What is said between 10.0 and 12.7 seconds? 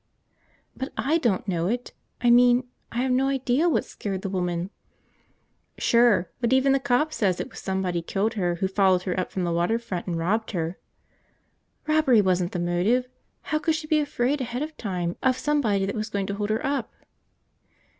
and robbed her!" "Robbery wasn't the